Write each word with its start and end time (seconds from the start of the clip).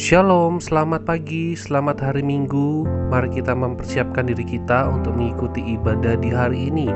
Shalom, 0.00 0.64
selamat 0.64 1.04
pagi, 1.04 1.52
selamat 1.52 2.00
hari 2.00 2.24
Minggu. 2.24 2.88
Mari 3.12 3.36
kita 3.36 3.52
mempersiapkan 3.52 4.32
diri 4.32 4.48
kita 4.48 4.88
untuk 4.88 5.12
mengikuti 5.12 5.60
ibadah 5.76 6.16
di 6.16 6.32
hari 6.32 6.72
ini, 6.72 6.88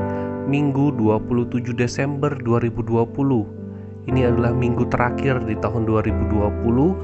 Minggu 0.49 0.89
27 0.97 1.77
Desember 1.77 2.33
2020. 2.33 4.09
Ini 4.09 4.21
adalah 4.25 4.57
minggu 4.57 4.89
terakhir 4.89 5.37
di 5.45 5.53
tahun 5.61 5.85
2020. 5.85 6.97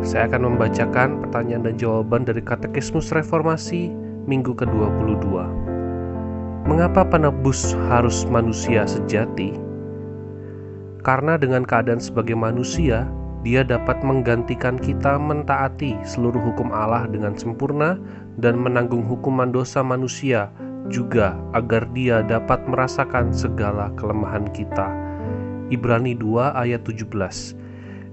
Saya 0.00 0.32
akan 0.32 0.56
membacakan 0.56 1.20
pertanyaan 1.28 1.68
dan 1.68 1.76
jawaban 1.76 2.24
dari 2.24 2.40
Katekismus 2.40 3.12
Reformasi 3.12 3.92
minggu 4.24 4.56
ke-22. 4.56 5.28
Mengapa 6.64 7.04
penebus 7.04 7.76
harus 7.92 8.24
manusia 8.32 8.88
sejati? 8.88 9.52
Karena 11.04 11.36
dengan 11.36 11.68
keadaan 11.68 12.00
sebagai 12.00 12.32
manusia, 12.32 13.04
dia 13.44 13.60
dapat 13.60 14.00
menggantikan 14.00 14.80
kita 14.80 15.20
mentaati 15.20 16.00
seluruh 16.00 16.40
hukum 16.40 16.72
Allah 16.72 17.04
dengan 17.12 17.36
sempurna 17.36 18.00
dan 18.40 18.56
menanggung 18.56 19.04
hukuman 19.04 19.52
dosa 19.52 19.84
manusia 19.84 20.48
juga 20.88 21.36
agar 21.52 21.84
dia 21.92 22.24
dapat 22.24 22.64
merasakan 22.64 23.36
segala 23.36 23.92
kelemahan 24.00 24.48
kita. 24.56 24.88
Ibrani 25.68 26.16
2 26.16 26.56
ayat 26.56 26.88
17 26.88 27.08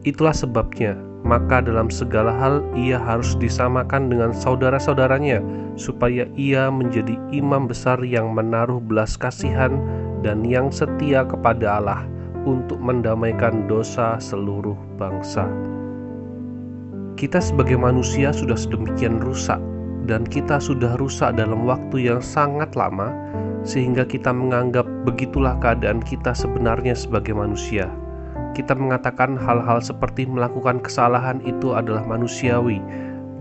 Itulah 0.03 0.35
sebabnya, 0.35 0.99
maka 1.21 1.63
dalam 1.63 1.87
segala 1.87 2.33
hal 2.35 2.65
ia 2.73 2.97
harus 2.99 3.37
disamakan 3.39 4.11
dengan 4.11 4.35
saudara-saudaranya 4.35 5.39
supaya 5.79 6.27
ia 6.35 6.67
menjadi 6.67 7.15
imam 7.31 7.71
besar 7.71 8.01
yang 8.03 8.33
menaruh 8.35 8.81
belas 8.81 9.15
kasihan 9.15 9.79
dan 10.25 10.43
yang 10.43 10.73
setia 10.73 11.23
kepada 11.23 11.79
Allah 11.79 12.01
untuk 12.45 12.81
mendamaikan 12.81 13.69
dosa 13.69 14.17
seluruh 14.17 14.77
bangsa. 14.97 15.45
Kita 17.19 17.37
sebagai 17.37 17.77
manusia 17.77 18.33
sudah 18.33 18.57
sedemikian 18.57 19.21
rusak 19.21 19.61
dan 20.09 20.25
kita 20.25 20.57
sudah 20.57 20.97
rusak 20.97 21.37
dalam 21.37 21.69
waktu 21.69 22.09
yang 22.09 22.21
sangat 22.23 22.73
lama 22.73 23.13
sehingga 23.61 24.01
kita 24.07 24.33
menganggap 24.33 24.87
begitulah 25.05 25.53
keadaan 25.61 26.01
kita 26.01 26.33
sebenarnya 26.33 26.97
sebagai 26.97 27.37
manusia. 27.37 27.89
Kita 28.57 28.75
mengatakan 28.75 29.37
hal-hal 29.37 29.79
seperti 29.79 30.27
melakukan 30.27 30.81
kesalahan 30.83 31.39
itu 31.45 31.71
adalah 31.77 32.03
manusiawi 32.03 32.81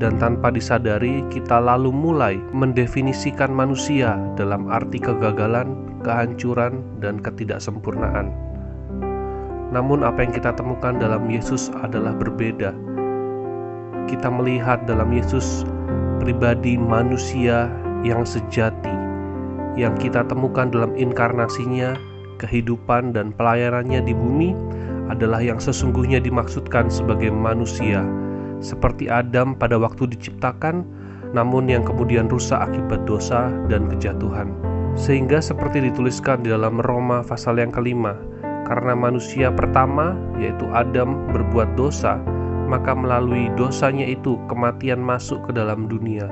dan 0.01 0.17
tanpa 0.17 0.49
disadari 0.49 1.21
kita 1.29 1.61
lalu 1.61 1.93
mulai 1.93 2.41
mendefinisikan 2.57 3.53
manusia 3.53 4.17
dalam 4.37 4.71
arti 4.73 4.97
kegagalan, 4.97 5.77
kehancuran, 6.01 6.81
dan 7.05 7.21
ketidaksempurnaan. 7.21 8.50
Namun, 9.71 10.03
apa 10.03 10.27
yang 10.27 10.35
kita 10.35 10.51
temukan 10.55 10.99
dalam 10.99 11.31
Yesus 11.31 11.71
adalah 11.83 12.15
berbeda. 12.15 12.75
Kita 14.11 14.27
melihat 14.27 14.83
dalam 14.91 15.15
Yesus 15.15 15.63
pribadi 16.19 16.75
manusia 16.75 17.71
yang 18.03 18.27
sejati, 18.27 18.93
yang 19.79 19.95
kita 19.97 20.27
temukan 20.27 20.69
dalam 20.69 20.93
inkarnasinya, 20.99 21.95
kehidupan, 22.43 23.15
dan 23.15 23.31
pelayanannya 23.37 24.03
di 24.03 24.13
bumi 24.13 24.51
adalah 25.11 25.43
yang 25.43 25.59
sesungguhnya 25.59 26.23
dimaksudkan 26.23 26.91
sebagai 26.91 27.31
manusia, 27.31 28.03
seperti 28.63 29.07
Adam 29.11 29.59
pada 29.59 29.79
waktu 29.79 30.07
diciptakan, 30.11 30.87
namun 31.31 31.71
yang 31.71 31.83
kemudian 31.87 32.27
rusak 32.27 32.59
akibat 32.59 33.07
dosa 33.07 33.51
dan 33.71 33.87
kejatuhan. 33.91 34.55
Sehingga 34.99 35.39
seperti 35.39 35.87
dituliskan 35.87 36.43
di 36.43 36.51
dalam 36.51 36.83
Roma 36.83 37.23
pasal 37.23 37.63
yang 37.63 37.71
kelima, 37.71 38.19
karena 38.71 38.95
manusia 38.95 39.51
pertama, 39.51 40.15
yaitu 40.39 40.71
Adam, 40.71 41.27
berbuat 41.35 41.75
dosa, 41.75 42.23
maka 42.71 42.95
melalui 42.95 43.51
dosanya 43.59 44.07
itu 44.07 44.39
kematian 44.47 45.03
masuk 45.03 45.43
ke 45.51 45.59
dalam 45.59 45.91
dunia. 45.91 46.31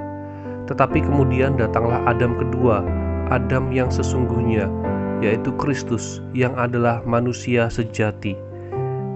Tetapi 0.71 1.03
kemudian 1.03 1.59
datanglah 1.59 1.99
Adam 2.06 2.38
kedua, 2.38 2.87
Adam 3.34 3.75
yang 3.75 3.91
sesungguhnya, 3.91 4.71
yaitu 5.19 5.50
Kristus, 5.59 6.22
yang 6.31 6.54
adalah 6.54 7.03
manusia 7.03 7.66
sejati. 7.66 8.38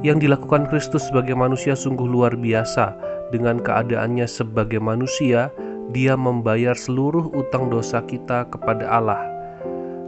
Yang 0.03 0.27
dilakukan 0.27 0.67
Kristus 0.67 1.07
sebagai 1.07 1.39
manusia 1.39 1.79
sungguh 1.79 2.11
luar 2.11 2.35
biasa. 2.35 2.91
Dengan 3.31 3.63
keadaannya 3.63 4.27
sebagai 4.27 4.83
manusia, 4.83 5.55
Dia 5.95 6.19
membayar 6.19 6.73
seluruh 6.73 7.31
utang 7.37 7.69
dosa 7.69 8.01
kita 8.03 8.49
kepada 8.49 8.89
Allah 8.89 9.32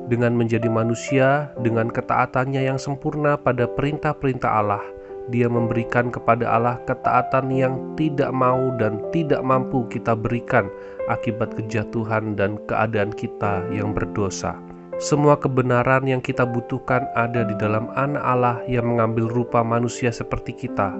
dengan 0.08 0.36
menjadi 0.36 0.68
manusia, 0.68 1.48
dengan 1.64 1.88
ketaatannya 1.88 2.64
yang 2.68 2.76
sempurna 2.76 3.40
pada 3.40 3.64
perintah-perintah 3.64 4.50
Allah, 4.50 4.84
dia 5.32 5.48
memberikan 5.48 6.12
kepada 6.12 6.44
Allah 6.44 6.76
ketaatan 6.84 7.48
yang 7.48 7.74
tidak 7.96 8.28
mau 8.28 8.76
dan 8.76 9.00
tidak 9.08 9.40
mampu 9.40 9.88
kita 9.88 10.12
berikan 10.12 10.68
akibat 11.08 11.56
kejatuhan 11.56 12.36
dan 12.36 12.60
keadaan 12.68 13.08
kita 13.16 13.64
yang 13.72 13.96
berdosa. 13.96 14.56
Semua 15.02 15.34
kebenaran 15.34 16.06
yang 16.06 16.22
kita 16.22 16.46
butuhkan 16.46 17.08
ada 17.18 17.42
di 17.42 17.56
dalam 17.58 17.90
Anak 17.98 18.22
Allah 18.22 18.62
yang 18.70 18.94
mengambil 18.94 19.26
rupa 19.26 19.64
manusia 19.64 20.14
seperti 20.14 20.54
kita. 20.54 20.94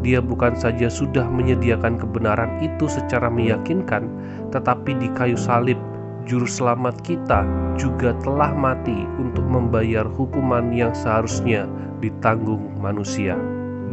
Dia 0.00 0.18
bukan 0.24 0.56
saja 0.56 0.88
sudah 0.88 1.28
menyediakan 1.28 2.00
kebenaran 2.00 2.58
itu 2.64 2.88
secara 2.88 3.28
meyakinkan, 3.28 4.08
tetapi 4.50 4.96
di 4.96 5.12
kayu 5.12 5.36
salib 5.36 5.76
Juru 6.30 6.46
Selamat 6.46 6.94
kita 7.02 7.42
juga 7.74 8.14
telah 8.22 8.54
mati 8.54 8.94
untuk 9.18 9.42
membayar 9.50 10.06
hukuman 10.06 10.70
yang 10.70 10.94
seharusnya 10.94 11.66
ditanggung 11.98 12.70
manusia. 12.78 13.34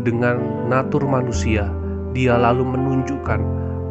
Dengan 0.06 0.70
natur 0.70 1.02
manusia, 1.10 1.66
dia 2.14 2.38
lalu 2.38 2.62
menunjukkan 2.62 3.42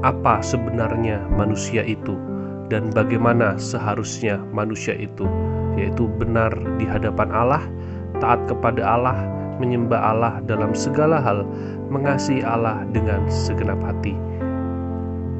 apa 0.06 0.38
sebenarnya 0.46 1.26
manusia 1.34 1.82
itu 1.82 2.14
dan 2.70 2.94
bagaimana 2.94 3.58
seharusnya 3.58 4.38
manusia 4.54 4.94
itu, 4.94 5.26
yaitu 5.74 6.06
benar 6.06 6.54
di 6.78 6.86
hadapan 6.86 7.34
Allah, 7.34 7.66
taat 8.22 8.46
kepada 8.46 8.78
Allah, 8.86 9.26
menyembah 9.58 9.98
Allah 9.98 10.38
dalam 10.46 10.70
segala 10.70 11.18
hal, 11.18 11.42
mengasihi 11.90 12.46
Allah 12.46 12.86
dengan 12.94 13.26
segenap 13.26 13.82
hati 13.82 14.14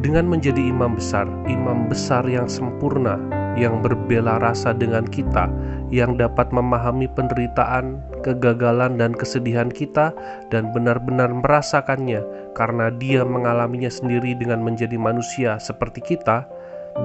dengan 0.06 0.30
menjadi 0.30 0.70
imam 0.70 0.94
besar, 0.94 1.26
imam 1.50 1.90
besar 1.90 2.22
yang 2.30 2.46
sempurna, 2.46 3.18
yang 3.58 3.82
berbela 3.82 4.38
rasa 4.38 4.70
dengan 4.70 5.02
kita, 5.02 5.50
yang 5.90 6.14
dapat 6.14 6.54
memahami 6.54 7.10
penderitaan, 7.10 7.98
kegagalan, 8.22 9.02
dan 9.02 9.10
kesedihan 9.10 9.66
kita, 9.66 10.14
dan 10.54 10.70
benar-benar 10.70 11.34
merasakannya 11.34 12.22
karena 12.54 12.94
Dia 13.02 13.26
mengalaminya 13.26 13.90
sendiri 13.90 14.38
dengan 14.38 14.62
menjadi 14.62 14.94
manusia 14.94 15.58
seperti 15.58 16.14
kita. 16.14 16.46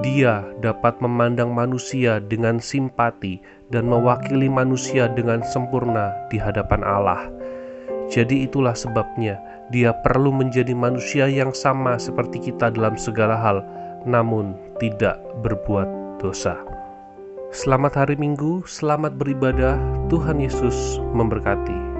Dia 0.06 0.46
dapat 0.62 1.02
memandang 1.02 1.50
manusia 1.50 2.22
dengan 2.22 2.62
simpati 2.62 3.42
dan 3.74 3.90
mewakili 3.90 4.46
manusia 4.46 5.10
dengan 5.10 5.42
sempurna 5.42 6.14
di 6.30 6.38
hadapan 6.38 6.86
Allah. 6.86 7.41
Jadi, 8.12 8.44
itulah 8.44 8.76
sebabnya 8.76 9.40
dia 9.72 9.96
perlu 10.04 10.28
menjadi 10.28 10.76
manusia 10.76 11.24
yang 11.32 11.56
sama 11.56 11.96
seperti 11.96 12.52
kita 12.52 12.68
dalam 12.68 13.00
segala 13.00 13.40
hal, 13.40 13.64
namun 14.04 14.52
tidak 14.76 15.16
berbuat 15.40 16.20
dosa. 16.20 16.60
Selamat 17.56 18.04
hari 18.04 18.20
Minggu, 18.20 18.68
selamat 18.68 19.16
beribadah. 19.16 19.80
Tuhan 20.12 20.44
Yesus 20.44 21.00
memberkati. 21.16 21.91